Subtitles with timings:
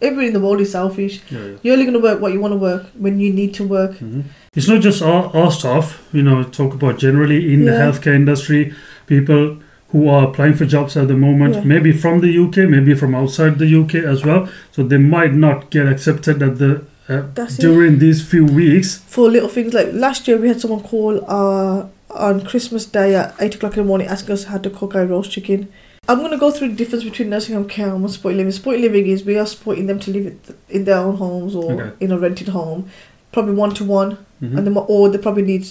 [0.00, 1.20] Everybody in the world is selfish.
[1.30, 1.54] Yeah, yeah.
[1.62, 3.92] You're only going to work what you want to work when you need to work.
[3.98, 4.24] Mhm.
[4.54, 8.74] It's not just our, our staff, you know, talk about generally in the healthcare industry,
[9.06, 9.56] people
[9.92, 11.64] who are applying for jobs at the moment, Yeah.
[11.64, 14.48] maybe from the UK, maybe from outside the UK as well.
[14.72, 17.62] So they might not get accepted at the uh, That's it.
[17.62, 18.98] during these few weeks.
[19.06, 23.34] For little things like last year, we had someone call uh, on Christmas Day at
[23.40, 25.68] 8 o'clock in the morning asking us how to cook our roast chicken.
[26.08, 28.52] I'm going to go through the difference between nursing home care home and supported living.
[28.52, 31.72] Supported living is we are supporting them to live it in their own homes or
[31.72, 32.04] Okay.
[32.04, 32.88] in a rented home,
[33.32, 35.66] probably one to one, and then or they probably need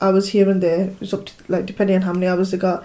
[0.00, 0.90] hours here and there.
[1.00, 2.84] It's up to like depending on how many hours they got.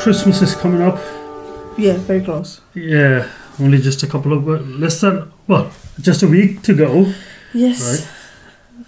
[0.00, 0.98] Christmas is coming up.
[1.78, 2.60] Yeah, very close.
[2.74, 3.28] Yeah,
[3.62, 4.46] only just a couple of
[4.80, 5.70] less than well,
[6.00, 7.12] just a week to go,
[7.54, 8.06] Yes.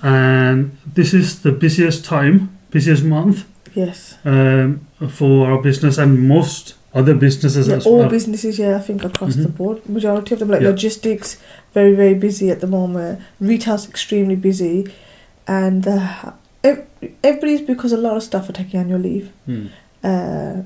[0.02, 4.16] and this is the busiest time, busiest month Yes.
[4.24, 8.04] um, for our business and most other businesses Yeah, as all well.
[8.04, 9.56] All businesses, yeah, I think across the Mhm.
[9.56, 9.88] board.
[9.88, 10.68] Majority of them, like Yeah.
[10.70, 11.38] logistics,
[11.74, 13.18] very very busy at the moment.
[13.40, 14.86] Retail's extremely busy,
[15.48, 16.32] and uh,
[17.22, 19.28] everybody's because a lot of staff are taking annual leave.
[19.46, 19.66] Hmm.
[20.04, 20.62] Uh,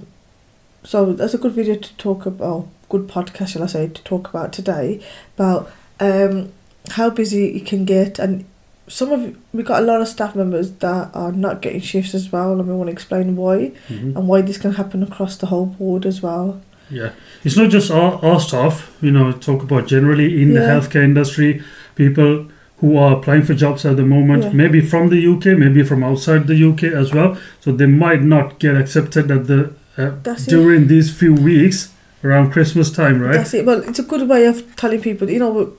[0.84, 2.66] so that's a good video to talk about.
[2.88, 5.00] Good podcast, shall I say, to talk about today
[5.36, 6.52] about um,
[6.90, 8.44] how busy you can get, and
[8.86, 12.32] some of we've got a lot of staff members that are not getting shifts as
[12.32, 14.16] well, and we want to explain why Mhm.
[14.16, 16.60] and why this can happen across the whole board as well.
[16.90, 17.10] Yeah,
[17.44, 21.60] it's not just our, our staff, you know, talk about generally in the healthcare industry,
[21.96, 22.46] people
[22.78, 24.52] who are applying for jobs at the moment, Yeah.
[24.54, 27.36] maybe from the UK, maybe from outside the UK as well.
[27.60, 30.50] So they might not get accepted at the uh, That's it.
[30.50, 31.90] during these few weeks
[32.24, 33.32] around Christmas time, right?
[33.34, 33.64] That's it.
[33.64, 35.72] Well, it's a good way of telling people, you know,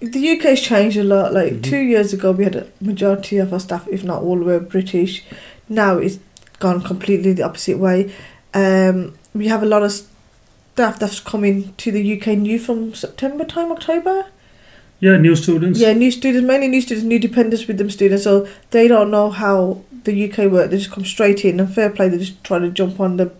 [0.00, 1.32] the UK's changed a lot.
[1.32, 1.62] Like Mhm.
[1.62, 5.22] two years ago, we had a majority of our staff, if not all, were British.
[5.68, 6.18] Now it's
[6.58, 8.10] gone completely the opposite way.
[8.54, 9.92] Um, we have a lot of
[10.74, 14.26] staff that's coming to the UK new from September time, October.
[15.00, 15.80] Yeah, new students.
[15.80, 18.24] Yeah, new students, mainly new students, new dependents with them students.
[18.24, 20.70] So they don't know how the UK work.
[20.70, 22.08] They just come straight in and fair play.
[22.08, 23.30] They just try to jump on the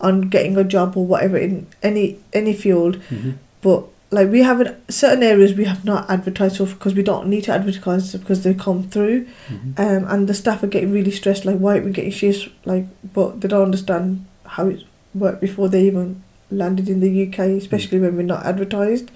[0.00, 2.98] on getting a job or whatever in any any field.
[3.10, 3.34] Mhm.
[3.62, 7.44] But like we haven't certain areas we have not advertised for because we don't need
[7.44, 9.26] to advertise because they come through.
[9.48, 9.78] Mhm.
[9.78, 11.44] Um, and the staff are getting really stressed.
[11.44, 12.48] Like why aren't we getting shifts?
[12.64, 14.80] Like, but they don't understand how it
[15.14, 19.10] worked before they even landed in the UK, especially when we're not advertised.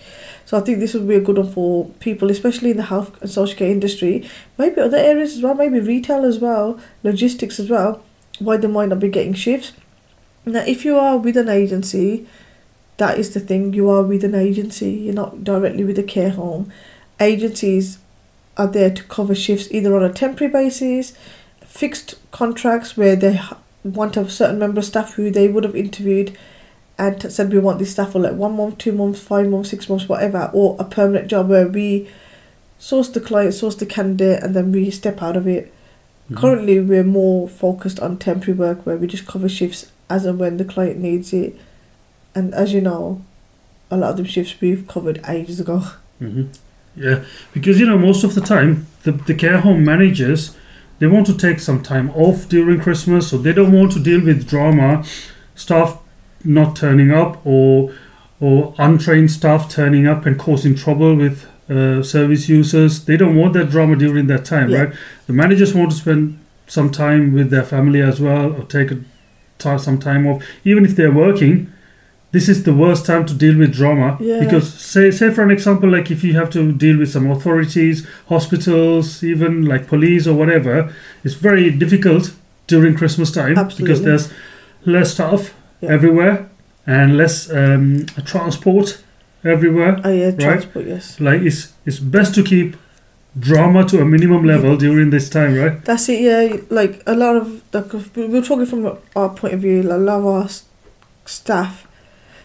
[0.47, 3.13] So I think this would be a good one for people, especially in the health
[3.21, 7.71] and social care industry, maybe other areas as well, maybe retail as well, logistics as
[7.71, 8.03] well,
[8.41, 9.73] why they might not be getting shifts.
[10.47, 12.27] Now, if you are with an agency,
[12.97, 16.31] that is the thing, you are with an agency, you're not directly with a care
[16.31, 16.73] home.
[17.19, 17.99] Agencies
[18.57, 21.15] are there to cover shifts either on a temporary basis,
[21.65, 23.41] fixed contracts where they
[23.85, 26.37] want a certain member of staff who they would have interviewed
[26.99, 29.89] and said we want this staff for like one month, two months, five months, six
[29.89, 32.07] months, whatever, or a permanent job where we
[32.79, 35.73] source the client, source the candidate, and then we step out of it.
[36.31, 36.37] Mhm.
[36.37, 40.57] Currently, we're more focused on temporary work where we just cover shifts as and when
[40.59, 41.57] the client needs it.
[42.35, 43.23] And as you know,
[43.91, 45.79] a lot of them shifts we've covered ages ago.
[46.19, 46.45] hmm
[46.97, 50.57] Yeah, because you know most of the time the the care home managers
[50.99, 54.21] they want to take some time off during Christmas, so they don't want to deal
[54.23, 55.03] with drama,
[55.55, 55.97] staff
[56.45, 57.93] not turning up or
[58.41, 63.05] or untrained staff turning up and causing trouble with uh, service users.
[63.05, 64.79] They don't want that drama during that time, Yeah.
[64.81, 64.93] right?
[65.27, 68.99] The managers want to spend some time with their family as well, or take a
[69.81, 71.73] some time off, even if they're working.
[72.33, 74.39] This is the worst time to deal with drama Yeah.
[74.45, 78.07] because say say for an example like if you have to deal with some authorities
[78.29, 80.93] hospitals even like police or whatever
[81.25, 82.33] it's very difficult
[82.69, 84.33] during christmas time because there's
[84.87, 85.91] less staff Yeah.
[85.97, 86.47] everywhere
[86.87, 89.03] and less um, transport
[89.45, 91.21] everywhere Oh yeah, transport, yes.
[91.21, 92.77] like it's it's best to keep
[93.39, 96.57] drama to a minimum level during this time right That's it, yeah.
[96.69, 100.03] Like a lot of, like, we we're talking from our point of view, like, a
[100.03, 100.49] lot of our
[101.27, 101.87] staff,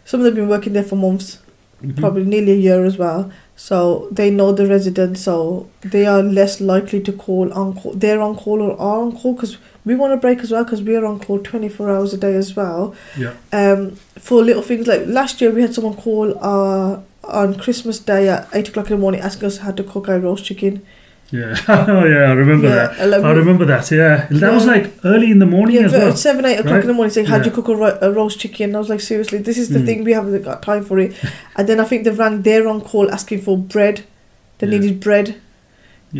[0.05, 1.39] some of them have been working there for months,
[1.83, 1.97] Mhm.
[1.99, 3.31] probably nearly a year as well.
[3.57, 7.93] So they know the residents, so they are less likely to call on call.
[7.93, 10.81] They're on call or are on call because we want to break as well because
[10.83, 12.93] we are on call twenty four hours a day as well.
[13.17, 16.97] yeah Um, for little things like last year we had someone call uh
[17.27, 20.19] on Christmas Day at eight o'clock in the morning asking us how to cook our
[20.19, 20.86] roast chicken.
[21.31, 25.31] yeah oh yeah i remember that like, i remember that yeah that was like early
[25.31, 26.81] in the morning Yeah, as well at seven, eight o'clock right?
[26.81, 28.66] in the morning saying, How'd you cook a, ro- a roast chicken?
[28.69, 29.86] And I was like, Seriously, this is the Mm.
[29.88, 31.16] thing, we haven't got time for it.
[31.56, 34.04] and then I think they rang their on call asking for bread.
[34.60, 34.77] They Yeah.
[34.77, 35.27] needed bread.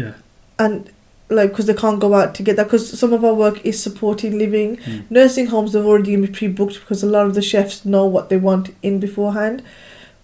[0.02, 0.14] yeah
[0.58, 0.90] And
[1.30, 3.82] like because they can't go out to get that because some of our work is
[3.88, 5.02] supporting living Mm.
[5.20, 8.38] nursing homes they've already been pre-booked because a lot of the chefs know what they
[8.50, 9.62] want in beforehand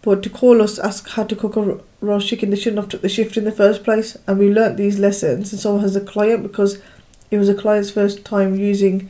[0.02, 3.02] but to call us ask how to cook a roast chicken they shouldn't have took
[3.02, 6.02] the shift in the first place and we learnt these lessons and so has a
[6.02, 6.82] client because
[7.30, 9.10] it was a client's first time using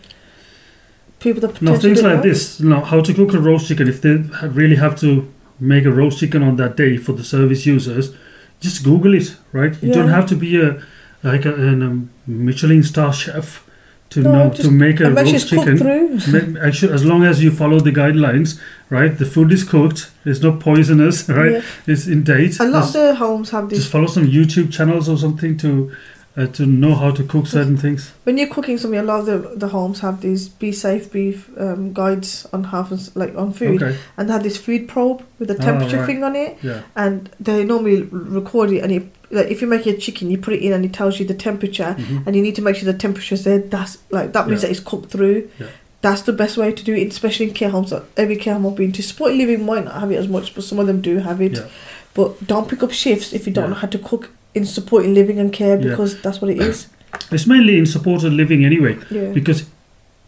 [1.21, 3.87] people that Now things like this, Now, how to cook a roast chicken.
[3.87, 4.15] If they
[4.47, 8.13] really have to make a roast chicken on that day for the service users,
[8.59, 9.81] just Google it, right?
[9.81, 10.81] You don't have to be a
[11.23, 13.63] like a, an, um, Michelin star chef
[14.11, 16.57] to No, know just- to make a roast chicken.
[16.61, 18.59] Actually, as long as you follow the guidelines,
[18.89, 19.17] right?
[19.17, 20.09] The food is cooked.
[20.25, 21.51] It's not poisonous, right?
[21.53, 21.61] Yeah.
[21.87, 22.59] It's in date.
[22.59, 23.79] a lot of the homes have this.
[23.79, 25.91] just follow some YouTube channels or something to
[26.37, 28.11] uh, to know how to cook certain things.
[28.23, 31.49] when you're cooking something a lot of the, the homes have these be safe beef
[31.57, 33.97] um, guides on how like on food Okay.
[34.17, 36.05] and they have this food probe with a Ah, temperature right.
[36.05, 36.81] thing on it Yeah.
[36.95, 40.53] and they normally record it and it, like if you make a chicken you put
[40.53, 42.25] it in and it tells you the temperature Mhm.
[42.25, 44.67] and you need to make sure the temperature's there that's like that means Yeah.
[44.69, 45.67] that it's cooked through Yeah.
[46.01, 48.75] that's the best way to do it especially in care homes every care home I've
[48.75, 51.17] been to supported living might not have it as much but some of them do
[51.17, 51.65] have it Yeah.
[52.13, 55.39] but don't pick up shifts if you don't know how to cook in supporting living
[55.39, 55.89] and care Yeah.
[55.89, 56.87] because that's what it is
[57.31, 58.97] It's mainly in supported living anyway.
[59.09, 59.65] yeah Because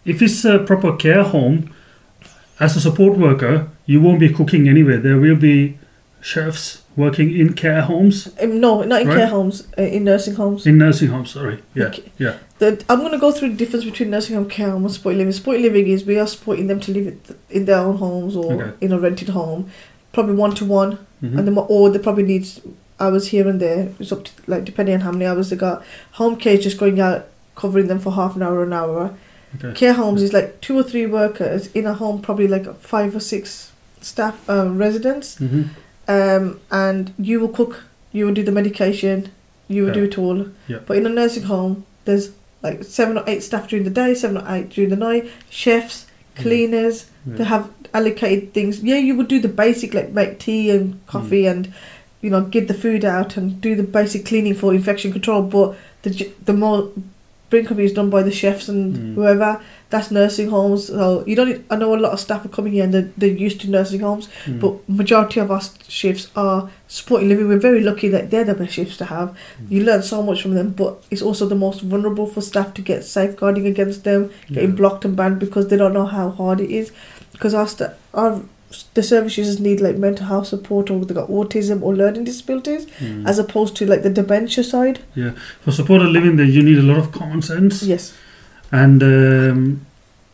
[0.05, 1.69] if it's a proper care home,
[2.59, 4.97] as a support worker, you won't be cooking anyway.
[4.97, 5.77] There will be
[6.21, 9.17] chefs working in care homes, Um, no not in Right.
[9.17, 11.31] care homes uh, in nursing homes in nursing homes.
[11.31, 12.03] Sorry, yeah, Okay.
[12.19, 12.33] yeah.
[12.59, 15.17] The, I'm going to go through the difference between nursing home care home and supported
[15.17, 15.33] living.
[15.33, 18.53] Supported living is we are supporting them to live it in their own homes or
[18.53, 18.71] Okay.
[18.85, 19.61] in a rented home,
[20.13, 20.91] probably one to one,
[21.23, 21.37] Mhm.
[21.39, 22.45] and or they probably need
[22.99, 23.89] hours here and there.
[23.99, 25.83] It's up to like depending on how many hours they got.
[26.13, 29.15] Home care is just going out covering them for half an hour or an hour.
[29.55, 29.73] Okay.
[29.73, 33.19] Care homes is like two or three workers in a home, probably like five or
[33.19, 35.69] six staff um, residents, Mhm.
[36.07, 39.29] um, and you will cook, you will do the medication,
[39.67, 39.93] you will Yeah.
[39.95, 40.47] do it all.
[40.67, 40.79] Yeah.
[40.85, 42.31] But in a nursing home, there's
[42.63, 46.05] like seven or eight staff during the day, seven or eight during the night, chefs,
[46.37, 46.41] Mm.
[46.41, 47.05] cleaners.
[47.27, 47.35] Yeah.
[47.37, 48.81] They have allocated things.
[48.81, 51.71] Yeah, you would do the basic like make tea and coffee and
[52.23, 55.43] you know get the food out and do the basic cleaning for infection control.
[55.43, 56.11] But the
[56.45, 56.89] the more
[57.51, 59.13] brink of it is done by the chefs and Mm.
[59.15, 59.61] whoever.
[59.91, 60.87] That's nursing homes.
[60.87, 61.63] So you don't.
[61.69, 63.99] I know a lot of staff are coming here and they're, they're used to nursing
[63.99, 64.59] homes, Mm.
[64.59, 67.47] but majority of our shifts are supporting living.
[67.47, 69.29] We're very lucky that they're the best shifts to have.
[69.29, 69.71] Mm.
[69.73, 72.81] You learn so much from them, but it's also the most vulnerable for staff to
[72.81, 74.75] get safeguarding against them, getting Yeah.
[74.81, 76.91] blocked and banned because they don't know how hard it is.
[77.33, 78.41] Because our, sta our
[78.93, 82.85] the service users need like mental health support or they got autism or learning disabilities,
[82.99, 83.27] Mm.
[83.27, 84.99] as opposed to like the dementia side.
[85.15, 85.31] Yeah.
[85.61, 88.13] For supported living, then you need a lot of common sense Yes,
[88.71, 89.85] and um,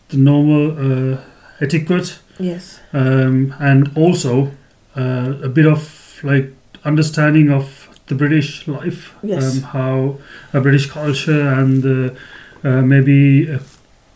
[0.09, 1.17] the normal uh,
[1.61, 4.51] etiquette, yes, um, and also
[4.95, 6.53] uh, a bit of like
[6.85, 7.65] understanding of
[8.07, 9.43] the British life, Yes.
[9.43, 10.17] um, how
[10.53, 12.09] a British culture and uh,
[12.67, 13.59] uh, maybe uh,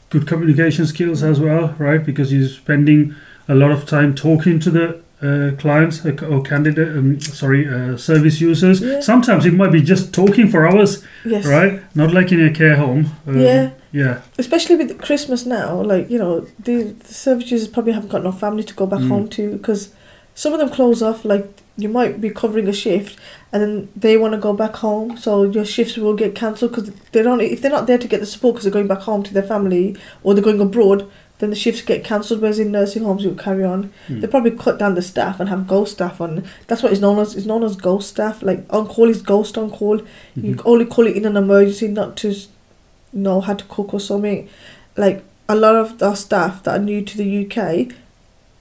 [0.10, 2.04] good communication skills as well, right?
[2.06, 3.14] Because you're spending
[3.48, 7.96] a lot of time talking to the uh, clients uh, or candidate, um, sorry, uh,
[7.98, 8.82] service users.
[8.82, 9.00] Yeah.
[9.00, 11.46] Sometimes it might be just talking for hours, yes.
[11.46, 11.82] right?
[11.96, 13.12] Not like in a care home.
[13.28, 13.70] Um, Yeah.
[13.94, 14.22] Yeah.
[14.40, 18.32] especially with Christmas now, like you know, the, the service users probably haven't got no
[18.32, 19.08] family to go back Mm.
[19.08, 19.94] home to because
[20.36, 21.24] some of them close off.
[21.24, 21.46] Like
[21.78, 23.18] you might be covering a shift,
[23.52, 26.92] and then they want to go back home, so your shifts will get cancelled because
[27.12, 27.40] they don't.
[27.40, 29.44] If they're not there to get the support because they're going back home to their
[29.44, 31.08] family or they're going abroad,
[31.40, 32.42] then the shifts get cancelled.
[32.42, 33.92] Whereas in nursing homes, you'll carry on.
[34.08, 34.22] Mm.
[34.22, 36.44] They probably cut down the staff and have ghost staff on.
[36.68, 37.36] That's what it's known as.
[37.36, 38.42] It's known as ghost staff.
[38.44, 39.98] Like on call is ghost on call.
[40.36, 40.62] You Mhm.
[40.66, 42.34] only call it in an emergency, not to
[43.12, 44.48] know how to cook or something.
[44.96, 47.92] Like a lot of our staff that are new to the UK,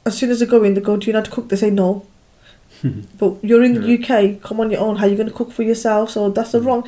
[0.05, 1.57] as soon as they go in, they go, "Do you know how to cook?" They
[1.57, 2.05] say no.
[3.19, 3.95] But you're in the Yeah.
[3.99, 4.41] UK.
[4.43, 4.97] Come on your own.
[4.97, 6.11] How are you going to cook for yourself?
[6.11, 6.67] So that's the Mm.
[6.67, 6.85] wrong.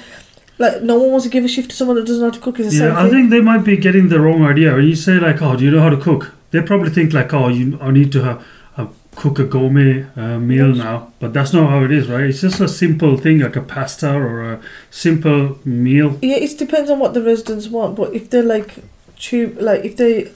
[0.58, 2.40] Like no one wants to give a shift to someone that doesn't know how to
[2.40, 2.60] cook.
[2.60, 4.74] It's the Yeah, I think they might be getting the wrong idea.
[4.74, 7.32] When you say like, "Oh, do you know how to cook?" They probably think like,
[7.34, 8.44] "Oh, you I need to have,
[8.76, 10.84] uh, cook a gourmet uh, meal Yes.
[10.84, 12.24] now." But that's not how it is, right?
[12.24, 16.18] It's just a simple thing like a pasta or a simple meal.
[16.22, 17.96] Yeah, it depends on what the residents want.
[17.96, 18.76] But if they're like,
[19.18, 20.30] tube, like if they,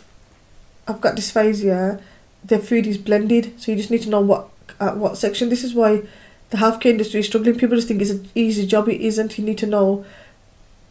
[0.89, 2.01] I've got dysphagia,
[2.45, 4.49] their food is blended, so you just need to know what
[4.81, 5.49] at what section.
[5.49, 6.03] This is why
[6.51, 7.57] the healthcare industry is struggling.
[7.59, 8.89] People just think it's an easy job.
[8.89, 9.39] It isn't.
[9.39, 10.05] You need to know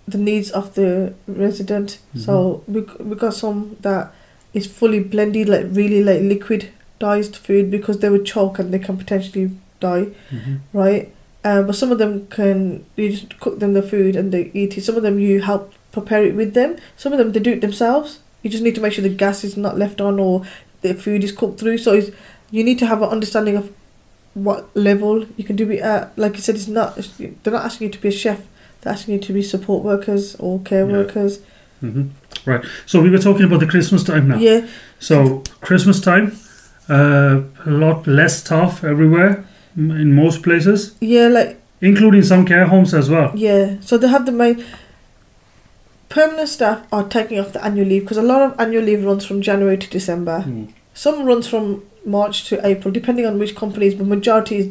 [0.07, 1.99] the needs of the resident.
[2.15, 4.13] So we we got some that
[4.53, 8.79] is fully blended, like really like liquid diced food because they would choke and they
[8.79, 10.59] can potentially die Mhm.
[10.73, 11.11] right?
[11.43, 14.77] Um, but some of them can you just cook them the food and they eat
[14.77, 14.83] it.
[14.83, 16.75] Some of them you help prepare it with them.
[16.95, 18.19] Some of them they do it themselves.
[18.41, 20.41] You just need to make sure the gas is not left on or
[20.81, 21.77] the food is cooked through.
[21.79, 22.11] So it's,
[22.49, 23.71] you need to have an understanding of
[24.43, 26.17] what level you can do it at.
[26.17, 26.95] Like you said, it's not
[27.43, 28.39] they're not asking you to be a chef
[28.81, 30.97] they're asking you to be support workers or care Yeah.
[30.97, 31.39] workers.
[31.81, 32.03] hmm
[32.45, 32.63] Right.
[32.85, 34.37] So we were talking about the Christmas time now.
[34.37, 34.61] Yeah,
[34.99, 36.31] So Christmas time,
[36.89, 39.43] uh, a lot less staff everywhere
[39.75, 43.31] in most places, yeah, like including some care homes as well.
[43.35, 43.75] yeah.
[43.81, 44.63] So they have the main
[46.09, 49.25] permanent staff are taking off the annual leave because a lot of annual leave runs
[49.25, 50.43] from January to December.
[50.47, 50.71] Mm.
[50.93, 54.69] Some runs from March to April, depending on which companies, but majority is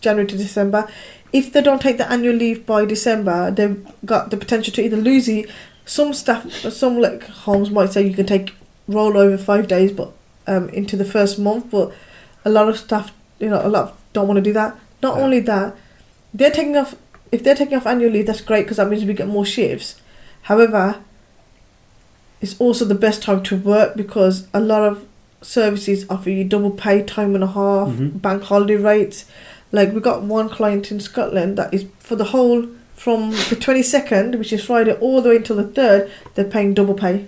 [0.00, 0.88] January to December.
[1.32, 4.96] If they don't take the annual leave by December, they've got the potential to either
[4.96, 5.50] lose it.
[5.84, 8.54] Some staff, some like homes might say you can take
[8.88, 10.12] roll over five days, but
[10.46, 11.70] um, into the first month.
[11.70, 11.92] But
[12.44, 14.78] a lot of staff, you know, a lot of, don't want to do that.
[15.02, 15.24] Not Yeah.
[15.24, 15.76] only that,
[16.32, 16.94] they're taking off.
[17.32, 20.00] If they're taking off annual leave, that's great because that means we get more shifts.
[20.42, 21.00] However,
[22.40, 25.04] it's also the best time to work because a lot of
[25.42, 28.20] services offer you double pay, time and a half, Mhm.
[28.20, 29.24] bank holiday rates.
[29.72, 33.82] Like we got one client in Scotland that is for the whole from the twenty
[33.82, 37.26] second, which is Friday, all the way until the third, they're paying double pay.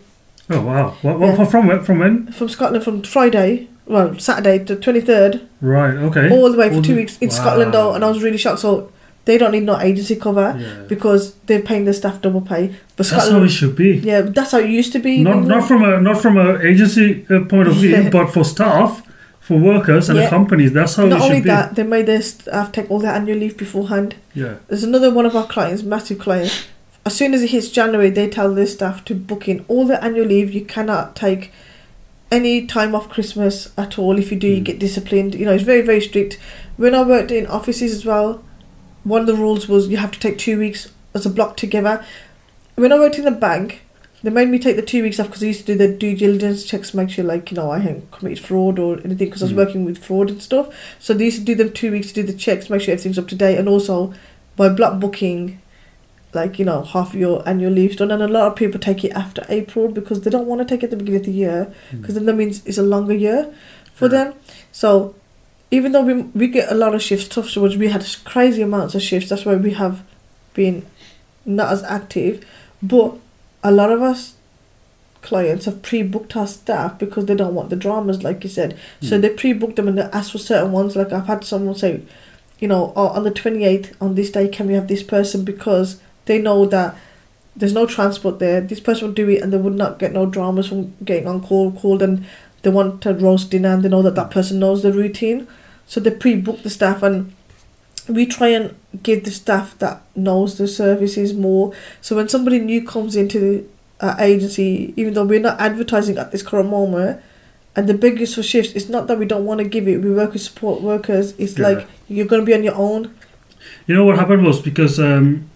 [0.50, 0.94] Oh wow!
[1.02, 1.44] What, what, Yeah.
[1.44, 1.80] From when?
[1.82, 2.26] From when?
[2.32, 5.94] From Scotland from Friday, well Saturday to twenty third, Right.
[5.94, 6.30] Okay.
[6.30, 8.38] all the way for All two the- weeks in Scotland though, and I was really
[8.38, 8.60] shocked.
[8.60, 8.88] So
[9.28, 10.84] they don't need no agency cover Yeah.
[10.92, 12.62] because they're paying their staff double pay.
[12.96, 13.90] But That's how it should be.
[14.10, 15.14] yeah, that's how it used to be.
[15.30, 18.10] Not not from a not from a agency uh, point of view, Yeah.
[18.16, 18.90] but for staff,
[19.48, 20.70] for workers and the companies.
[20.78, 21.52] That's how Not it should only be.
[21.54, 24.08] that, they made their staff take all their annual leave beforehand.
[24.42, 24.54] Yeah.
[24.68, 26.54] There's another one of our clients, massive clients.
[27.08, 30.02] As soon as it hits January, they tell their staff to book in all their
[30.08, 30.48] annual leave.
[30.58, 31.42] You cannot take
[32.30, 34.18] any time off Christmas at all.
[34.18, 34.64] If you do, you Mm.
[34.70, 35.34] get disciplined.
[35.34, 36.36] You know, it's very, very strict.
[36.76, 38.42] When I worked in offices as well,
[39.08, 42.04] one of the rules was you have to take two weeks as a block together.
[42.76, 43.82] When I worked in the bank,
[44.22, 46.16] they made me take the two weeks off because I used to do the due
[46.16, 49.46] diligence checks, make sure like you know I hadn't committed fraud or anything because I
[49.46, 49.56] was Mm.
[49.56, 50.68] working with fraud and stuff.
[50.98, 53.18] So they used to do them two weeks to do the checks, make sure everything's
[53.18, 54.12] up to date, and also
[54.56, 55.60] by block booking,
[56.34, 58.10] like you know half your annual leave's done.
[58.10, 60.82] And a lot of people take it after April because they don't want to take
[60.82, 63.52] it at the beginning of the year because then that means it's a longer year
[63.94, 64.24] for Yeah.
[64.24, 64.34] them.
[64.72, 65.14] So
[65.70, 68.94] even though we we get a lot of shifts, tough which we had crazy amounts
[68.94, 69.28] of shifts.
[69.30, 70.02] That's why we have
[70.54, 70.84] been
[71.44, 72.44] not as active,
[72.82, 73.14] but
[73.62, 74.34] a lot of us
[75.20, 78.76] clients have pre-booked our staff because they don't want the dramas, like you said.
[79.02, 79.22] So Mm.
[79.22, 80.94] they pre-booked them and they ask for certain ones.
[80.94, 82.02] Like I've had someone say,
[82.60, 85.44] you know, oh, on the twenty eighth on this day, can we have this person
[85.44, 85.96] because
[86.26, 86.94] they know that
[87.56, 88.60] there's no transport there.
[88.60, 91.42] This person would do it and they would not get no dramas from getting on
[91.42, 92.24] call, called, and
[92.68, 95.48] they want to roast dinner and they know that that person knows the routine.
[95.86, 97.32] So they pre-book the staff and
[98.06, 101.72] we try and give the staff that knows the services more.
[102.02, 103.64] So when somebody new comes into the
[104.06, 107.22] uh, agency, even though we're not advertising at this current moment,
[107.74, 110.02] and the biggest for shifts, it's not that we don't want to give it.
[110.02, 111.32] We work with support workers.
[111.38, 111.68] It's Yeah.
[111.68, 113.14] like you're going to be on your own.
[113.86, 115.48] You know what happened was because um,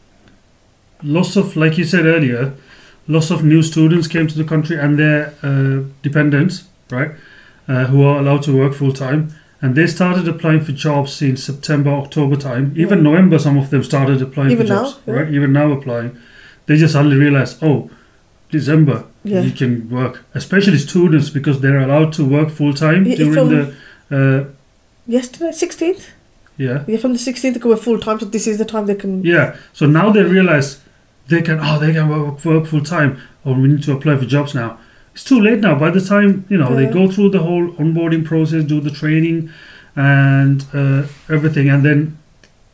[1.03, 2.55] lots of, like you said earlier,
[3.09, 7.11] lots of new students came to the country and their uh, dependents, right,
[7.69, 9.29] uh, who are allowed to work full time,
[9.61, 12.73] and they started applying for jobs in September, October time.
[12.77, 13.05] Even Yeah.
[13.11, 15.15] November, some of them started applying Even for now, jobs, yeah.
[15.15, 15.31] right?
[15.35, 16.17] Even now applying,
[16.67, 17.91] they just suddenly realized, oh,
[18.51, 19.41] December Yeah.
[19.43, 23.73] you can work, especially students because they're allowed to work full time during the.
[24.11, 24.45] Uh,
[25.07, 26.11] Yesterday, sixteenth.
[26.59, 28.21] yeah, Yeah, from the sixteenth to go full time.
[28.21, 29.23] So this is the time they can.
[29.25, 29.57] Yeah.
[29.73, 30.79] So now they realize
[31.29, 33.17] they can oh they can work, work full time.
[33.45, 34.79] Oh, we need to apply for jobs now.
[35.15, 35.79] It's too late now.
[35.79, 39.51] By the time you know they go through the whole onboarding process, do the training,
[39.95, 42.19] and uh, everything, and then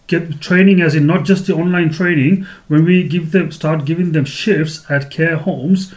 [0.06, 2.46] get training as in not just the online training.
[2.68, 5.94] When we give them start giving them shifts at care homes,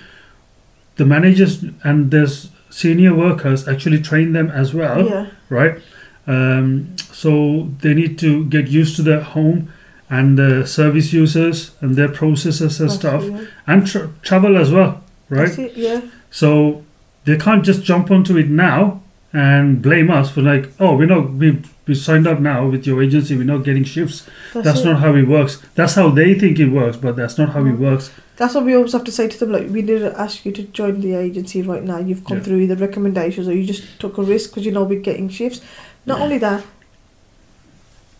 [0.95, 5.27] the managers and there's senior workers actually train them as well Yeah.
[5.49, 5.81] right?
[6.27, 9.71] Um, so they need to get used to their home
[10.09, 13.45] and the service users and their processes and that's stuff, it, yeah.
[13.67, 15.57] and tra- travel as well, right?
[15.57, 16.01] It, yeah.
[16.31, 16.83] So
[17.25, 19.01] they can't just jump onto it now
[19.33, 23.01] and blame us for like, oh, we're not we we signed up now with your
[23.03, 24.27] agency, we're not getting shifts.
[24.53, 25.61] That's, That's not how it works.
[25.75, 28.11] That's how they think it works, but that's not how it works.
[28.37, 29.51] That's what we always have to say to them.
[29.51, 31.97] Like, we didn't ask you to join the agency right now.
[31.97, 32.43] You've come Yeah.
[32.43, 35.59] through the recommendations, or you just took a risk because you know we're getting shifts.
[36.05, 36.23] Not Yeah.
[36.23, 36.63] only that,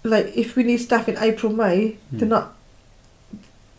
[0.04, 2.32] like if we need staff in April, May, they're Mm.
[2.32, 2.56] not.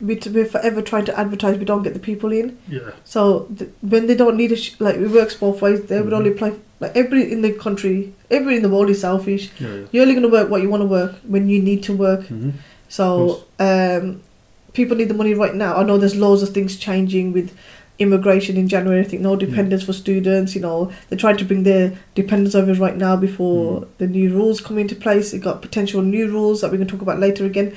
[0.09, 1.56] We we're forever trying to advertise.
[1.59, 2.59] We don't get the people in.
[2.68, 2.90] Yeah.
[3.04, 5.82] So th- when they don't need a sh- like, it works both ways.
[5.82, 6.16] They would Mhm.
[6.18, 6.52] only apply.
[6.80, 9.50] Like everybody in the country, everybody in the world is selfish.
[9.61, 9.68] Yeah.
[9.68, 9.80] yeah.
[9.92, 12.23] You're only going to work what you want to work when you need to work.
[12.23, 12.50] Mm-hmm.
[12.88, 14.21] So um,
[14.73, 15.76] people need the money right now.
[15.76, 17.54] I know there's loads of things changing with
[17.99, 19.00] immigration in January.
[19.00, 20.54] I think no dependents for students.
[20.56, 23.87] You know they're trying to bring their dependents over right now before Mm.
[23.99, 25.30] the new rules come into place.
[25.30, 27.73] They got potential new rules that we can talk about later again.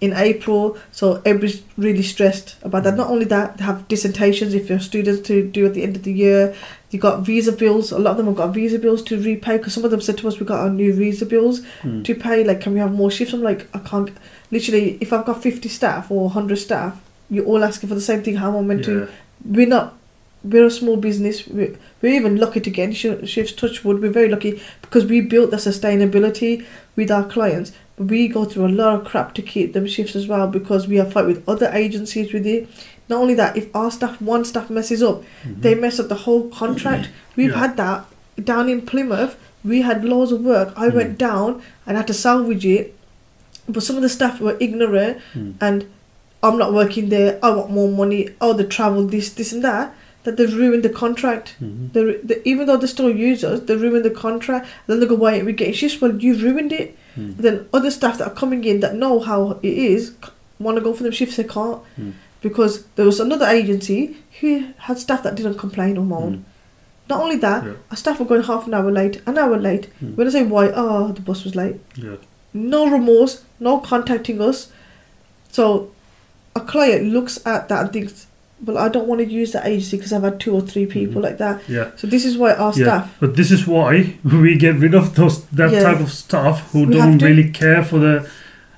[0.00, 2.84] In April, so everybody's really stressed about Mm.
[2.84, 2.96] that.
[2.96, 6.04] Not only that, they have dissertations if you're students to do at the end of
[6.04, 6.54] the year.
[6.90, 7.90] You got visa bills.
[7.90, 10.16] A lot of them have got visa bills to repay because some of them said
[10.18, 12.04] to us, "We got our new visa bills Mm.
[12.04, 12.44] to pay.
[12.44, 14.10] Like, can we have more shifts?" I'm like, I can't.
[14.52, 18.22] Literally, if I've got fifty staff or hundred staff, you're all asking for the same
[18.22, 18.36] thing.
[18.36, 19.08] How am I meant to?
[19.44, 19.96] We're not.
[20.44, 21.46] We're a small business.
[21.48, 23.52] We're, we're even lucky to get sh- shifts.
[23.52, 24.00] Touch wood.
[24.00, 26.64] We're very lucky because we built the sustainability
[26.94, 27.72] with our clients.
[27.98, 30.96] We go through a lot of crap to keep them shifts as well because we
[30.96, 32.68] have fight with other agencies with it.
[33.08, 35.62] Not only that, if our staff, one staff messes up, Mhm.
[35.62, 37.08] they mess up the whole contract.
[37.36, 37.58] We've Yeah.
[37.58, 38.04] had that
[38.42, 39.36] down in Plymouth.
[39.64, 40.72] We had loads of work.
[40.76, 40.94] I Mm.
[40.94, 42.94] went down and had to salvage it,
[43.68, 45.54] but some of the staff were ignorant Mm.
[45.60, 45.84] and
[46.42, 47.38] I'm not working there.
[47.42, 48.28] I want more money.
[48.40, 49.94] Oh, the travel, this, this, and that.
[50.24, 51.54] That they've ruined the contract.
[51.62, 51.92] Mhm.
[51.94, 54.66] They, they, even though they still use us, they ruined the contract.
[54.86, 56.96] Then they go, "Why aren't we getting shifts?" Well, you've ruined it.
[57.18, 57.36] Mm.
[57.36, 60.12] Then other staff that are coming in that know how it is
[60.58, 61.36] want to go for them shifts.
[61.36, 62.12] They can't Mm.
[62.42, 64.50] because there was another agency who
[64.86, 66.32] had staff that didn't complain or moan.
[66.34, 66.42] Mm.
[67.10, 67.72] Not only that, Yeah.
[67.90, 69.88] our staff were going half an hour late, an hour late.
[70.02, 70.14] Mm.
[70.16, 71.76] When I say why, oh, the bus was late.
[71.96, 72.16] Yeah.
[72.54, 74.68] No remorse, no contacting us.
[75.50, 75.90] So
[76.54, 78.26] a client looks at that and thinks,
[78.64, 81.20] well, I don't want to use that agency because I've had two or three people
[81.20, 81.24] Mhm.
[81.24, 81.60] like that.
[81.68, 81.86] Yeah.
[81.96, 82.84] So this is why our Yeah.
[82.84, 83.16] staff.
[83.20, 85.82] But this is why we get rid of those that Yeah.
[85.82, 88.26] type of staff who We don't really care for the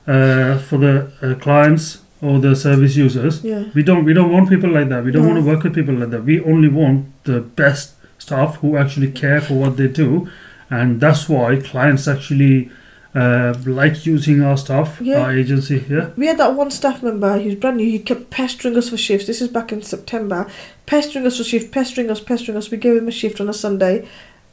[0.06, 3.40] uh, for the uh, clients or the service users.
[3.44, 3.64] Yeah.
[3.74, 5.04] We don't we don't want people like that.
[5.04, 5.28] We don't No.
[5.32, 6.24] want to work with people like that.
[6.24, 10.28] We only want the best staff who actually care for what they do,
[10.70, 12.68] and that's why clients actually
[13.14, 15.20] uh, like using our staff, Yeah.
[15.22, 15.84] our agency.
[15.88, 16.10] Yeah.
[16.16, 17.90] We had that one staff member who's brand new.
[17.90, 19.26] He kept pestering us for shifts.
[19.26, 20.46] This is back in September.
[20.86, 22.70] Pestering us for shift, pestering us, pestering us.
[22.70, 24.06] We gave him a shift on a Sunday.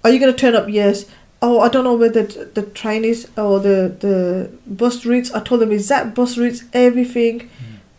[0.04, 0.68] Are you going to turn up?
[0.70, 1.06] Yes.
[1.40, 5.32] Oh, I don't know where the the train is or the the bus routes.
[5.32, 7.50] I told them exact bus routes, everything.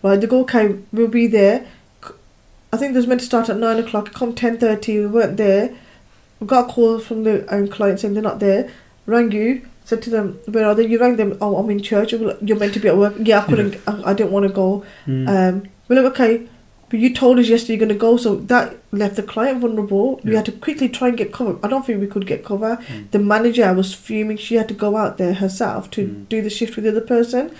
[0.02, 0.76] Right, they go okay.
[0.92, 1.66] We'll be there.
[2.72, 4.12] I think it was meant to start at nine o'clock.
[4.12, 4.98] Come ten thirty.
[4.98, 5.72] We weren't there.
[6.40, 8.70] We got a call from the own client saying they're not there.
[9.06, 9.62] Rang you.
[9.88, 10.86] Said to them, where are they?
[10.86, 11.38] You rang them.
[11.40, 12.12] Oh, I'm in church.
[12.12, 13.14] You're meant to be at work.
[13.30, 13.76] Yeah, I couldn't.
[13.86, 14.84] I, I didn't want to go.
[15.06, 15.28] Mm.
[15.34, 15.54] Um,
[15.88, 16.46] we're like, okay,
[16.90, 20.20] but you told us yesterday you're going to go, so that left the client vulnerable.
[20.24, 21.58] We had to quickly try and get cover.
[21.62, 22.76] I don't think we could get cover.
[22.88, 23.10] Mm.
[23.12, 24.36] The manager I was fuming.
[24.36, 26.28] She had to go out there herself to Mm.
[26.28, 27.50] do the shift with the other person.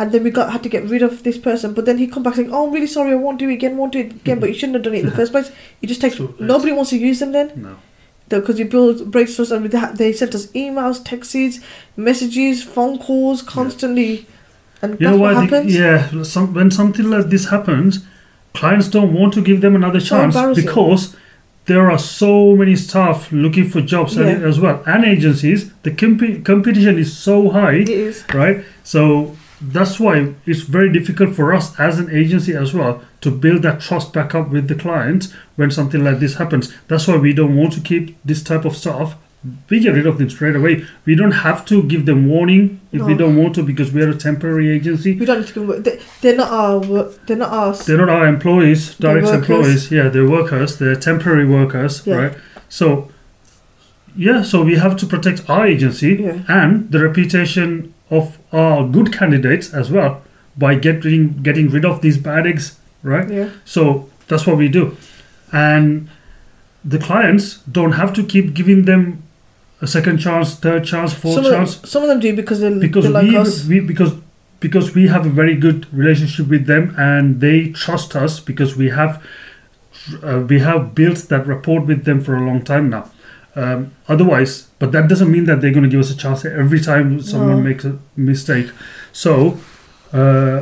[0.00, 1.74] And then we got had to get rid of this person.
[1.74, 3.12] But then he come back saying, "Oh, I'm really sorry.
[3.12, 3.76] I won't do it again.
[3.76, 5.50] Won't do it again." But you shouldn't have done it in the first place.
[5.80, 6.14] You just take.
[6.14, 6.40] Too late.
[6.40, 7.76] Nobody wants to use them then no.
[8.28, 11.60] Because you build breaks trust and they sent us emails, texts,
[11.96, 14.26] messages, phone calls constantly,
[14.82, 15.46] and You that's what why?
[15.46, 15.74] The, happens.
[15.76, 18.04] yeah, some, when something like this happens,
[18.54, 20.64] clients don't want to give them another So chance embarrassing.
[20.66, 21.16] because
[21.66, 24.24] there are so many staff looking for jobs Yeah.
[24.26, 25.70] as well, and agencies.
[25.82, 28.24] The comp- competition is so high, It is.
[28.32, 28.64] right?
[28.84, 33.62] So that's why it's very difficult for us as an agency as well to build
[33.62, 36.72] that trust back up with the clients when something like this happens.
[36.86, 39.16] That's why we don't want to keep this type of staff.
[39.70, 40.84] We get rid of them straight away.
[41.04, 44.10] We don't have to give them warning if we don't want to because we are
[44.10, 45.16] a temporary agency.
[45.16, 45.54] We don't need to.
[45.54, 46.80] give them- They, they're not our.
[47.26, 47.86] They're not us.
[47.86, 49.92] They're not our employees, direct employees.
[49.92, 50.78] Yeah, they're workers.
[50.78, 52.16] They're temporary workers, Yeah.
[52.16, 52.32] right?
[52.68, 53.10] So,
[54.16, 56.42] yeah, so we have to protect our agency Yeah.
[56.48, 60.22] and the reputation of our good candidates as well
[60.56, 63.28] by getting getting rid of these bad eggs, right?
[63.30, 63.50] Yeah.
[63.64, 64.96] So that's what we do,
[65.52, 66.08] and
[66.84, 69.22] the clients don't have to keep giving them
[69.80, 72.60] a second chance, third chance, fourth Some of, them, chance some of them do because
[72.60, 73.64] they because they like we, us.
[73.66, 74.14] we because
[74.60, 78.90] because we have a very good relationship with them and they trust us because we
[78.90, 79.24] have
[80.22, 83.10] uh, we have built that rapport with them for a long time now
[83.62, 83.80] um,
[84.14, 87.20] otherwise but that doesn't mean that they're going to give us a chance every time
[87.20, 87.68] someone No.
[87.70, 88.68] makes a mistake
[89.12, 89.32] so
[90.12, 90.58] uh,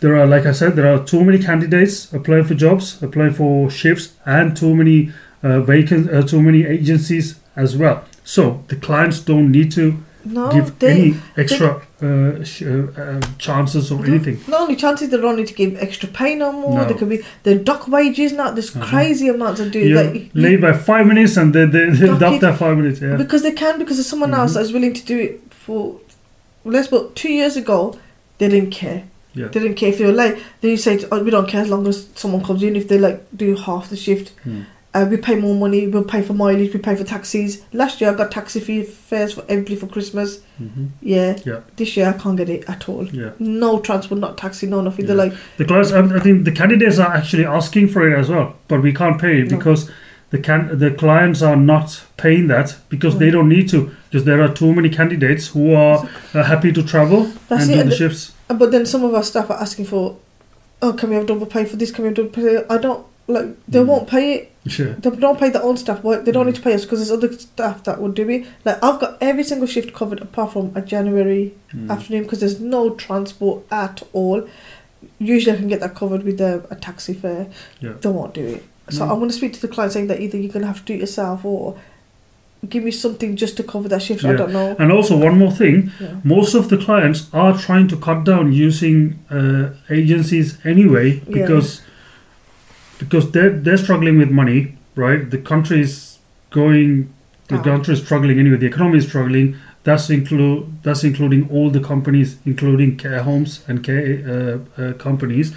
[0.00, 3.70] there are like i said there are too many candidates applying for jobs applying for
[3.70, 4.98] shifts and too many
[5.42, 9.86] uh, vacant uh, too many agencies as well so the clients don't need to
[10.26, 10.90] No, give they.
[10.92, 11.68] any extra
[12.02, 14.04] uh, sh- uh, uh, chances or No.
[14.04, 14.38] anything.
[14.48, 16.78] Not only chances, they don't need to give extra pay no more.
[16.78, 16.84] No.
[16.84, 18.50] They could be the dock wages now.
[18.50, 18.86] There's Uh-huh.
[18.86, 19.74] crazy amounts of.
[19.74, 23.00] You're Like, you- late by five minutes and they, they, they Dock five minutes.
[23.00, 23.16] Yeah.
[23.16, 24.54] because they can because there's someone else Mhm.
[24.54, 25.96] that's willing to do it for.
[26.64, 27.96] Let's put two years ago,
[28.38, 29.04] they didn't care.
[29.34, 29.48] Yeah.
[29.48, 30.36] They didn't care if you were late.
[30.60, 32.74] Then you say, oh, we don't care as long as someone comes in.
[32.74, 34.62] If they like do half the shift, Hmm.
[34.96, 35.86] Uh, we pay more money.
[35.86, 36.72] We'll pay for mileage.
[36.74, 37.62] We pay for taxis.
[37.72, 40.38] Last year I got taxi fee fares for everybody for Christmas.
[40.62, 40.88] Mhm.
[41.02, 41.36] Yeah.
[41.44, 41.60] Yeah.
[41.76, 43.04] This year I can't get it at all.
[43.06, 43.30] Yeah.
[43.38, 45.06] No transport, not taxi, no nothing.
[45.06, 48.28] They're like, The clients, I, I think the candidates are actually asking for it as
[48.30, 49.56] well, but we can't pay it No.
[49.58, 49.90] because
[50.30, 54.40] the can the clients are not paying that because they don't need to because there
[54.42, 55.98] are too many candidates who are
[56.34, 58.32] uh, happy to travel That's and it, do and the the- shifts.
[58.50, 60.16] Uh, But then some of our staff are asking for,
[60.82, 61.90] oh, can we have double pay for this?
[61.92, 62.64] Can we have double pay?
[62.70, 63.46] I don't like.
[63.68, 63.86] They Mm.
[63.86, 64.52] won't pay it.
[64.66, 64.94] Sure.
[64.94, 66.02] They don't pay their own staff.
[66.02, 66.46] They don't Mm.
[66.46, 68.44] need to pay us because there's other staff that would do it.
[68.64, 71.90] Like I've got every single shift covered apart from a January Mm.
[71.90, 74.46] afternoon because there's no transport at all.
[75.18, 77.46] Usually I can get that covered with a, a taxi fare.
[77.80, 77.92] Yeah.
[78.00, 78.64] They won't do it.
[78.90, 79.12] So No.
[79.12, 80.84] I'm going to speak to the client saying that either you're going to have to
[80.84, 81.76] do it yourself or
[82.68, 84.24] give me something just to cover that shift.
[84.24, 84.74] I don't know.
[84.78, 86.08] And also one more thing, Yeah.
[86.24, 91.46] most of the clients are trying to cut down using uh, agencies anyway Yeah.
[92.98, 95.30] Because they're they're struggling with money, right?
[95.30, 96.18] The country is
[96.50, 97.12] going,
[97.48, 97.64] the Down.
[97.64, 98.56] country is struggling anyway.
[98.56, 99.56] The economy is struggling.
[99.84, 105.54] That's include that's including all the companies, including care homes and care uh, uh, companies.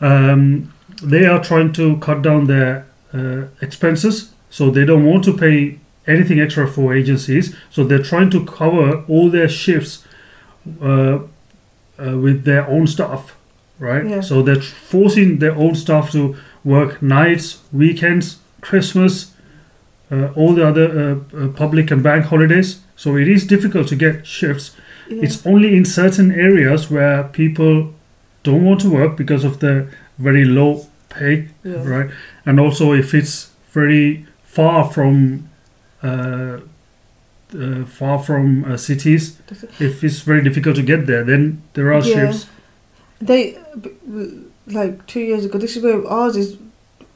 [0.00, 5.36] Um, they are trying to cut down their uh, expenses, so they don't want to
[5.36, 7.54] pay anything extra for agencies.
[7.70, 10.04] So they're trying to cover all their shifts
[10.80, 11.18] uh,
[11.98, 13.36] uh, with their own staff,
[13.78, 14.06] right?
[14.06, 14.20] Yeah.
[14.20, 19.32] So they're forcing their own staff to work nights, weekends, Christmas,
[20.10, 20.86] uh, all the other
[21.34, 22.80] uh, uh, public and bank holidays.
[22.96, 24.76] So it is difficult to get shifts.
[25.08, 25.22] Yeah.
[25.22, 27.94] It's only in certain areas where people
[28.42, 31.84] don't want to work because of the very low pay, yeah.
[31.84, 32.10] right?
[32.44, 35.48] And also if it's very far from
[36.02, 36.58] uh,
[37.54, 39.38] uh, far from uh, cities,
[39.78, 42.14] if it's very difficult to get there, then there are Yeah.
[42.14, 42.46] shifts.
[43.20, 43.56] They
[44.72, 45.58] like two years ago.
[45.58, 46.56] This is where ours is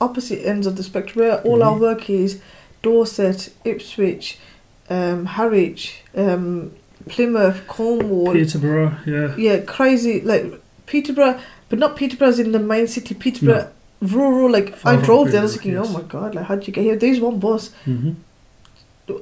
[0.00, 1.24] opposite ends of the spectrum.
[1.24, 1.80] Where all our Mhm.
[1.80, 2.40] work is
[2.82, 4.38] Dorset, Ipswich,
[4.90, 6.72] um, Harwich, um,
[7.08, 8.32] Plymouth, Cornwall.
[8.32, 9.34] Peterborough, yeah.
[9.36, 11.38] yeah, crazy like Peterborough,
[11.68, 13.14] but not Peterborough's in the main city.
[13.14, 13.68] Peterborough,
[14.00, 14.50] rural.
[14.50, 15.40] Like Far I drove there.
[15.40, 15.86] I was thinking, yes.
[15.88, 16.96] oh my god, like how would you get here?
[16.96, 17.70] There's one bus.
[17.84, 18.10] hmm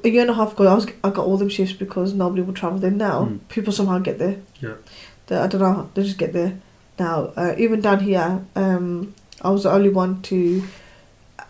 [0.05, 2.43] A year and a half ago, I was I got all them shifts because nobody
[2.43, 2.91] would travel there.
[2.91, 3.39] Now Mm.
[3.49, 4.37] people somehow get there.
[4.61, 4.75] Yeah.
[5.27, 5.89] They, I don't know.
[5.95, 6.53] They just get there.
[7.01, 10.63] Now uh, even down here, um, I was the only one to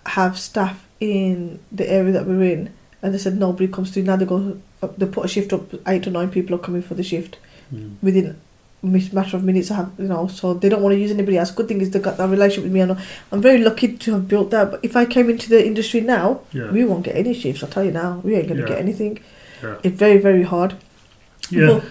[0.06, 4.04] have staff in the area that we're in, and they said nobody comes through.
[4.04, 4.58] Now they go.
[4.96, 5.62] They put a shift up.
[5.88, 7.38] Eight or nine people are coming for the shift
[7.74, 7.90] Mm.
[8.02, 8.26] within
[8.82, 9.70] a matter of minutes.
[9.70, 11.50] I have you know, so they don't want to use anybody else.
[11.52, 12.96] Good thing is they got that relationship with me, and
[13.32, 14.70] I'm very lucky to have built that.
[14.72, 16.70] But if I came into the industry now, Yeah.
[16.72, 17.62] we won't get any shifts.
[17.62, 18.72] I'll tell you now, we ain't gonna Yeah.
[18.72, 19.18] get anything.
[19.62, 19.76] Yeah.
[19.84, 20.74] It's very very hard.
[21.50, 21.66] Yeah.
[21.74, 21.84] But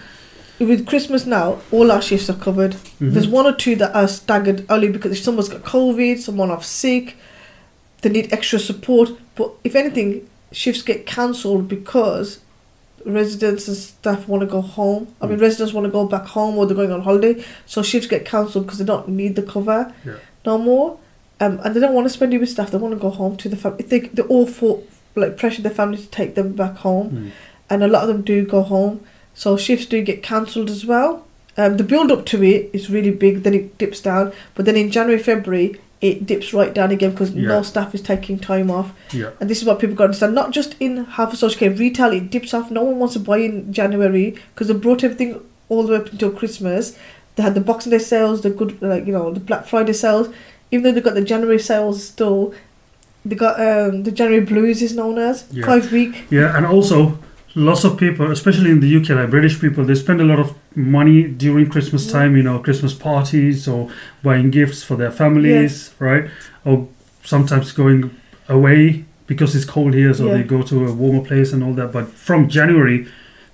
[0.60, 2.72] with Christmas now, all our shifts are covered.
[3.00, 3.12] Mhm.
[3.14, 6.64] There's one or two that are staggered only because if someone's got COVID, someone off
[6.64, 7.16] sick,
[8.02, 9.10] they need extra support.
[9.36, 12.38] But if anything, shifts get cancelled because
[13.06, 15.08] residents and staff want to go home.
[15.22, 15.42] I mean, Mm.
[15.42, 18.66] residents want to go back home or they're going on holiday, so shifts get cancelled
[18.66, 20.12] because they don't need the cover Yeah.
[20.44, 20.98] no more.
[21.40, 22.70] Um, and they don't want to spend it with staff.
[22.70, 23.84] They want to go home to the family.
[23.84, 24.80] They they all for
[25.16, 27.30] like pressure their family to take them back home Mm.
[27.70, 29.00] and a lot of them do go home.
[29.34, 31.26] So shifts do get cancelled as well.
[31.56, 34.76] Um, the build up to it is really big, then it dips down, but then
[34.76, 37.48] in January, February, it dips right down again because Yeah.
[37.48, 38.92] no staff is taking time off.
[39.12, 39.30] Yeah.
[39.40, 40.34] And this is what people got to understand.
[40.34, 42.70] Not just in half and social care, retail, it dips off.
[42.70, 46.10] No one wants to buy in January because they brought everything all the way up
[46.10, 46.96] until Christmas.
[47.36, 50.28] They had the Boxing Day sales, the good, like, you know, the Black Friday sales.
[50.70, 52.54] Even though they've got the January sales still,
[53.24, 55.66] they got um, the January blues is known as Yeah.
[55.66, 56.24] five week.
[56.30, 57.18] Yeah, and also
[57.54, 60.54] lots of people, especially in the UK, like British people, they spend a lot of
[60.76, 62.36] money during Christmas time.
[62.36, 63.90] You know, Christmas parties or
[64.22, 66.30] buying gifts for their families, right?
[66.64, 66.88] Or
[67.24, 68.10] sometimes going
[68.48, 70.34] away because it's cold here, so Yeah.
[70.38, 71.92] they go to a warmer place and all that.
[71.92, 73.06] But from January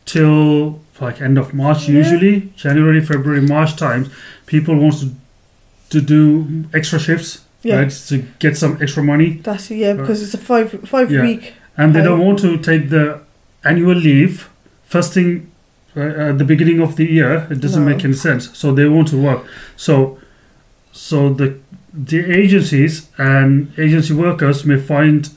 [0.05, 1.99] till like end of March, Yeah.
[1.99, 4.09] usually January, February, March times,
[4.47, 5.11] people want to
[5.89, 7.77] to do extra shifts, Yeah.
[7.77, 7.91] right?
[8.09, 9.41] To get some extra money.
[9.45, 11.23] That's yeah, because it's a five five Yeah.
[11.23, 11.53] week.
[11.79, 13.19] and they don't want to take the
[13.71, 14.49] annual leave
[14.85, 15.31] first thing
[15.97, 17.91] uh, at the beginning of the year it doesn't No.
[17.93, 18.43] make any sense.
[18.61, 19.41] So they want to work.
[19.77, 20.19] So
[20.93, 21.49] so the
[22.11, 25.31] the agencies and agency workers may find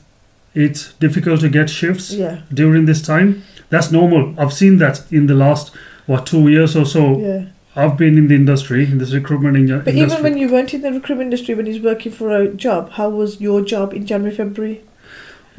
[0.53, 3.29] it difficult to get shifts Yeah, during this time.
[3.69, 4.33] That's normal.
[4.37, 5.71] I've seen that in the last
[6.07, 7.03] what two years or so.
[7.19, 7.41] Yeah.
[7.81, 10.01] i've been in the industry in this recruitment in, But industry.
[10.01, 12.81] even when you weren't in the recruitment industry, when you was working for a job,
[12.97, 14.77] how was your job in January, February?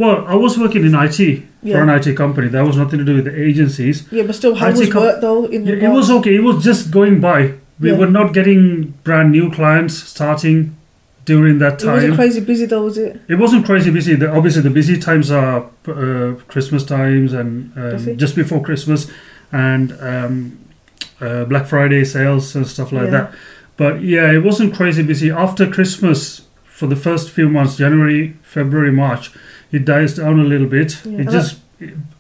[0.01, 1.17] Well i was working in it
[1.73, 4.55] for an it company that was nothing to do with the agencies yeah, but still,
[4.55, 5.45] how IT was com- work though?
[5.55, 6.35] In the Yeah, it was okay.
[6.41, 7.41] It was just going by.
[7.79, 7.99] We Yeah.
[8.01, 8.61] were not getting
[9.05, 10.59] brand new clients starting
[11.31, 11.91] during that time.
[11.91, 13.13] It wasn't crazy busy though, was it?
[13.29, 14.15] It wasn't crazy busy.
[14.23, 17.51] The, obviously, the busy times are uh, Christmas times and
[17.83, 19.01] um, just before Christmas
[19.53, 20.35] and um,
[21.21, 23.11] uh, Black Friday sales and stuff like Yeah.
[23.17, 23.27] that.
[23.77, 25.29] But yeah, it wasn't crazy busy.
[25.47, 26.21] After Christmas,
[26.65, 29.25] for the first few months, January, February, March,
[29.73, 30.99] it dies down a little bit.
[31.05, 31.13] Yeah.
[31.13, 31.59] It And just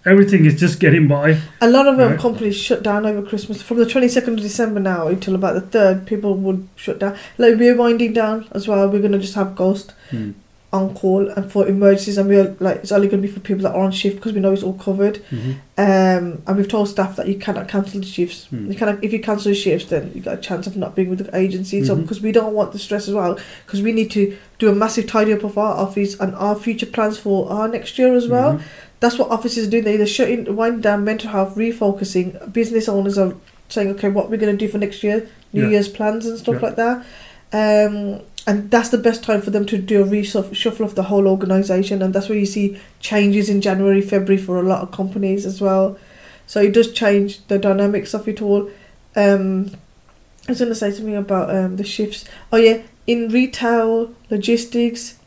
[0.06, 1.38] everything is just getting by.
[1.60, 2.18] A lot of um, Right.
[2.18, 3.60] companies shut down over Christmas.
[3.62, 7.16] From the 22nd of December now until about the 3rd, people would shut down.
[7.36, 8.88] Like, we're winding down as well.
[8.88, 10.32] We're going to just have Ghost Mm.
[10.72, 12.16] On call and for emergencies.
[12.16, 14.32] And we're like, it's only going to be for people that are on shift because
[14.32, 15.20] we know it's all covered.
[15.30, 15.54] Mhm.
[15.76, 18.46] Um, and we've told staff that you cannot cancel the shifts.
[18.52, 18.68] Mm.
[18.68, 21.10] You cannot, if you cancel the shifts, then you've got a chance of not being
[21.10, 21.84] with the agency.
[21.84, 22.02] So Mhm.
[22.02, 25.06] because we don't want the stress as well, because we need to do a massive
[25.08, 28.54] tidy up of our office and our future plans for our next year as well.
[28.54, 28.60] Mhm.
[29.00, 29.84] That's what offices are doing.
[29.84, 32.52] They're either shutting, wind down mental health, refocusing.
[32.52, 33.32] Business owners are
[33.68, 35.70] saying, okay, what we're going to do for next year, New Yeah.
[35.70, 36.66] Year's plans and stuff Yeah.
[36.66, 37.02] like that.
[37.52, 41.28] Um, and that's the best time for them to do a reshuffle of the whole
[41.28, 42.02] organisation.
[42.02, 45.60] And that's where you see changes in January, February for a lot of companies as
[45.60, 45.98] well.
[46.46, 48.70] So it does change the dynamics of it all.
[49.14, 49.70] Um,
[50.48, 52.24] I was going to say something about um, the shifts.
[52.52, 55.18] Oh, yeah, in retail, logistics,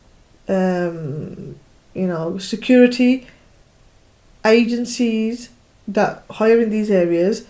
[0.48, 1.56] um,
[1.94, 3.26] you know, security,
[4.44, 5.50] agencies
[5.88, 7.46] that hire in these areas,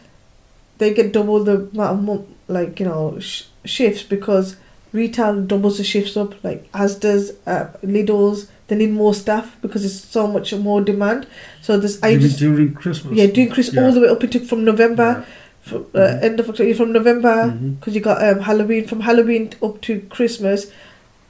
[0.79, 4.57] they get double the amount of like you know sh- shifts because
[4.95, 6.43] retail doubles the shifts up.
[6.43, 11.27] Like Asda's, uh, Lidl's, they need more staff because there's so much more demand.
[11.61, 12.39] So this mean agencies.
[12.39, 13.13] during Christmas.
[13.19, 13.85] Yeah, doing Chris Yeah.
[13.85, 15.27] all the way up into from November,
[15.61, 16.23] fr- uh, Mhm.
[16.23, 17.37] end of October, from November
[17.79, 20.67] because you got um, Halloween from Halloween up to Christmas.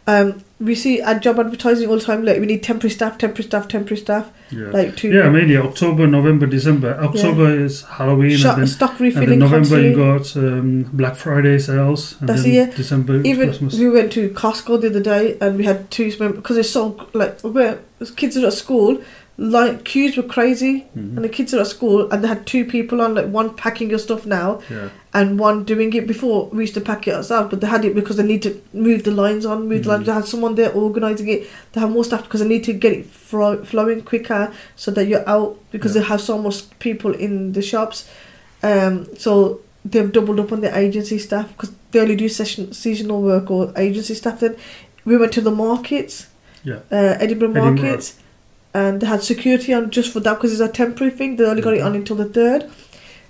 [0.06, 2.24] Um, we see ad job advertising all the time.
[2.24, 4.30] Like we need temporary staff, temporary staff, temporary staff.
[4.50, 4.66] Yeah.
[4.68, 6.98] Like to yeah, mainly October, November, December.
[7.00, 9.28] October is Halloween, shop, and then, stock and refilling.
[9.30, 12.66] then November you got um, Black Friday sales, and That's then yeah.
[12.66, 13.78] December Even Christmas.
[13.78, 17.40] we went to Costco the other day and we had two because it's so like
[17.40, 17.80] where
[18.16, 19.02] kids are at school,
[19.36, 21.16] like queues were crazy, Mhm.
[21.16, 23.90] and the kids are at school and they had two people on like one packing
[23.90, 27.48] your stuff now Yeah, and one doing it before we used to pack it ourselves,
[27.50, 30.02] but they had it because they need to move the lines on, move the lines.
[30.02, 30.06] Mhm.
[30.06, 31.48] They had someone there organising it.
[31.72, 35.08] They have more staff because they need to get it flow, flowing quicker so that
[35.08, 36.02] you're out because Yeah.
[36.02, 38.04] they have so much people in the shops.
[38.62, 43.20] Um, so they've doubled up on the agency staff because they only do session, seasonal
[43.20, 44.38] work or agency staff.
[44.40, 44.54] Then
[45.04, 46.26] we went to the markets,
[46.62, 46.76] Yeah.
[46.92, 47.98] uh, Edinburgh Edinburgh.
[48.74, 51.36] And they had security on just for that because it's a temporary thing.
[51.36, 52.70] They only got it on until the third.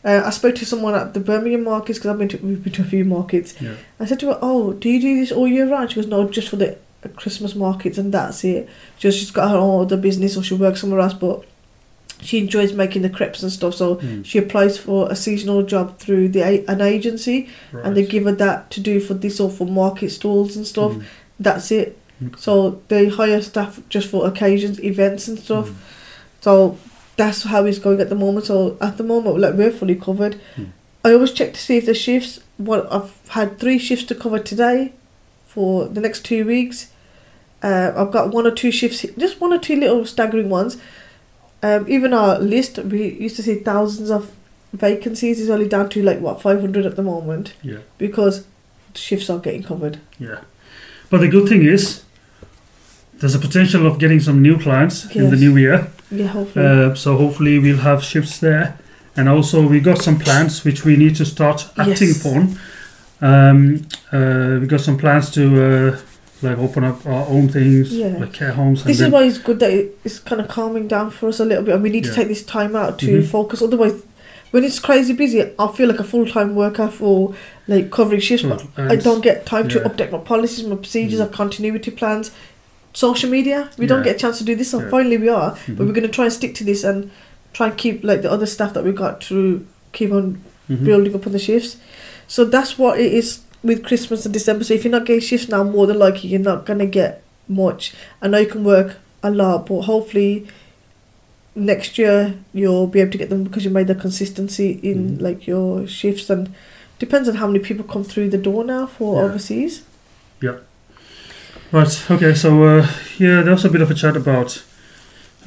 [0.04, 2.72] Uh, I spoke to someone at the Birmingham markets because I've been to we've been
[2.74, 3.54] to a few markets.
[3.60, 3.74] yeah.
[4.00, 6.28] I said to her, "Oh, do you do this all year round?" She goes, "No,
[6.28, 6.76] just for the
[7.16, 10.54] Christmas markets, and that's it." She goes, "She's got her own other business, or she
[10.54, 11.44] works somewhere else, but
[12.20, 13.74] she enjoys making the crepes and stuff.
[13.74, 14.24] So Mm.
[14.24, 18.70] she applies for a seasonal job through the an agency, and they give her that
[18.72, 20.92] to do for this or for market stalls and stuff.
[20.92, 21.02] Mm.
[21.40, 21.98] That's it.
[22.22, 22.34] Okay.
[22.38, 25.68] So they hire staff just for occasions, events and stuff.
[25.70, 25.74] Mm.
[26.40, 26.78] So
[27.16, 28.46] that's how it's going at the moment.
[28.46, 30.40] So at the moment, like we're fully covered.
[30.56, 30.64] Hmm.
[31.04, 32.40] I always check to see if the shifts.
[32.56, 34.92] What I've had three shifts to cover today,
[35.46, 36.90] for the next two weeks.
[37.62, 40.76] Uh, I've got one or two shifts, just one or two little staggering ones.
[41.62, 44.32] Um, even our list, we used to see thousands of
[44.72, 48.46] vacancies, is only down to like what five hundred at the moment Yeah, because
[48.94, 49.98] shifts are getting covered.
[50.18, 50.40] yeah.
[51.14, 52.02] But the good thing is,
[53.20, 55.86] there's a potential of getting some new clients in the new year.
[56.10, 56.66] Yeah, hopefully.
[56.66, 58.76] Uh, so hopefully we'll have shifts there,
[59.16, 62.20] and also we got some plans which we need to start acting Yes.
[62.20, 62.58] upon.
[63.20, 65.98] Um, uh, we got some plans to uh,
[66.42, 68.16] like open up our own things, Yeah.
[68.18, 69.70] like care homes, and This is why it's good that
[70.04, 72.10] it's kind of calming down for us a little bit, and we need Yeah.
[72.10, 73.24] to take this time out to Mhm.
[73.26, 73.62] focus.
[73.62, 74.02] Otherwise,
[74.54, 77.34] when it's crazy busy, I feel like a full time worker for
[77.66, 81.22] like covering shifts, but I don't get time to update my policies, my procedures, Mhm.
[81.24, 82.30] our continuity plans,
[82.92, 83.68] social media.
[83.78, 84.90] We don't get a chance to do this, and Yeah.
[84.90, 85.56] finally we are.
[85.56, 85.76] Mhm.
[85.76, 87.10] But we're going to try and stick to this and
[87.52, 90.38] try and keep like the other stuff that we got to keep on
[90.70, 90.84] Mhm.
[90.84, 91.76] building up on the shifts.
[92.28, 94.62] So that's what it is with Christmas and December.
[94.62, 97.92] So if you're not getting shifts now, more than likely you're not gonna get much.
[98.22, 100.46] I know you can work a lot, but hopefully
[101.56, 105.22] next year you'll be able to get them because you made the consistency in Mhm.
[105.22, 106.48] like your shifts and
[106.98, 109.22] depends on how many people come through the door now for Yeah.
[109.28, 109.82] overseas.
[110.40, 110.56] Yeah.
[111.72, 112.10] Right.
[112.10, 112.34] Okay.
[112.34, 112.86] So uh,
[113.18, 114.62] yeah, there was a bit of a chat about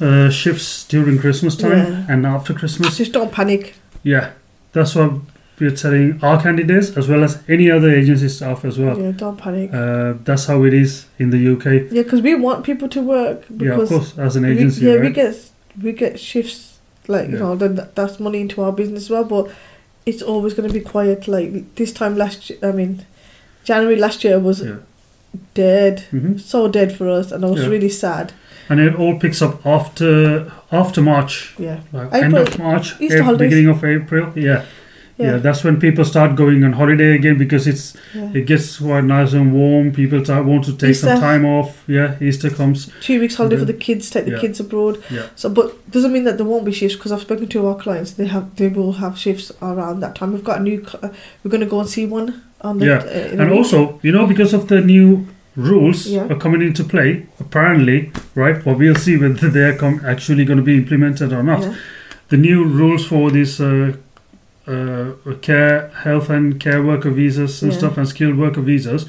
[0.00, 2.04] uh, shifts during Christmas time Yeah.
[2.12, 2.96] and after Christmas.
[2.96, 3.74] Just don't panic.
[4.04, 4.30] Yeah,
[4.72, 5.10] that's what
[5.58, 8.96] we're telling our candidates as well as any other agency staff as well.
[8.98, 9.70] yeah, don't panic.
[9.74, 11.88] Uh, that's how it is in the UK.
[11.90, 14.92] yeah, because we want people to work Yeah, of course, as an we, agency, yeah,
[14.94, 15.02] right?
[15.02, 15.34] we get
[15.82, 17.40] we get shifts like you Yeah.
[17.40, 19.24] know then that, that's money into our business as well.
[19.24, 19.50] But
[20.06, 21.28] it's always going to be quiet.
[21.28, 23.04] Like this time last, year, I mean,
[23.64, 24.76] January last year was yeah.
[25.54, 27.68] dead, hmm so dead for us, and I was Yeah.
[27.68, 28.32] really sad.
[28.70, 33.36] And it all picks up after after March, Yeah, like end of March, Easter eh,
[33.36, 34.32] beginning of April.
[34.36, 34.64] Yeah,
[35.18, 35.26] yeah.
[35.32, 35.36] Yeah.
[35.38, 38.30] that's when people start going on holiday again because it's Yeah.
[38.38, 39.90] it gets quite nice and warm.
[39.92, 41.82] People start, want to take some time off.
[41.88, 42.90] Yeah, Easter comes.
[43.00, 43.60] Two weeks holiday Yeah.
[43.60, 44.38] for the kids, take the Yeah.
[44.44, 44.98] kids abroad.
[45.10, 45.26] Yeah.
[45.36, 48.12] So, but doesn't mean that there won't be shifts because I've spoken to our clients.
[48.12, 50.32] They have, they will have shifts around that time.
[50.32, 50.84] We've got a new.
[51.02, 51.08] Uh,
[51.42, 52.86] we're going to go and see one on the.
[52.86, 52.98] Yeah.
[52.98, 53.58] Uh, And week.
[53.58, 55.26] also, you know, because of the new
[55.56, 56.28] rules Yeah.
[56.30, 58.64] are coming into play, apparently, right?
[58.64, 61.66] Well, we'll see whether they are com- actually going to be implemented or not.
[62.28, 63.58] The new rules for this.
[63.60, 63.92] uh,
[64.68, 67.78] uh, care, health and care worker visas and Yeah.
[67.78, 69.06] stuff, and skilled worker visas,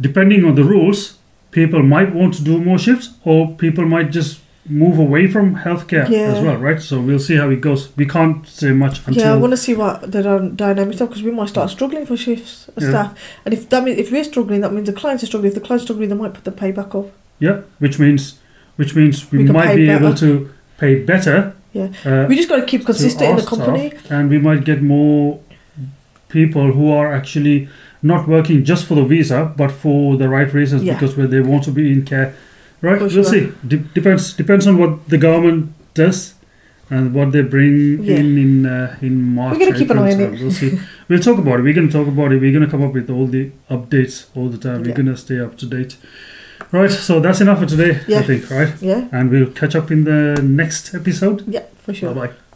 [0.00, 1.18] depending on the rules,
[1.50, 6.04] people might want to do more shifts, or people might just move away from healthcare
[6.10, 6.80] as well, right?
[6.82, 7.88] So we'll see how it goes.
[7.96, 11.06] We can't say much until Yeah, I want to see what the dy- dynamics are
[11.06, 12.88] because we might start struggling for shifts Yeah.
[12.90, 13.14] staff,
[13.44, 15.48] and if that means if we're struggling, that means the clients are struggling.
[15.48, 17.06] If the clients are struggling, they might put the pay back up.
[17.40, 18.22] Yeah, which means
[18.76, 21.52] which means we, We might be able to pay better.
[21.72, 21.88] Yeah.
[22.04, 23.92] Uh, We just got to keep consistent in the company.
[24.10, 25.40] and we might get more
[26.28, 27.68] people who are actually
[28.02, 30.94] not working just for the visa, but for the right reasons Yeah.
[30.94, 32.34] because where they want to be in care.
[32.80, 33.24] Right, For we'll sure.
[33.24, 33.52] see.
[33.66, 36.34] De- depends depends on what the government does
[36.90, 38.16] and what they bring Yeah.
[38.20, 39.58] in in uh, in March.
[39.58, 40.40] We're gonna keep an eye on it.
[40.40, 40.78] We'll see.
[41.08, 41.62] we'll talk about it.
[41.64, 42.40] We're gonna talk about it.
[42.40, 44.84] We're gonna come up with all the updates all the time.
[44.84, 45.96] We're gonna stay up to date.
[46.72, 48.00] Right, so that's enough for today.
[48.16, 48.50] I think.
[48.50, 51.44] Right, Yeah, and we'll catch up in the next episode.
[51.46, 52.14] yeah, for sure.
[52.14, 52.47] Bye bye.